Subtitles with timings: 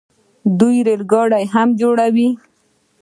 [0.59, 2.29] دوی ریل ګاډي هم جوړوي.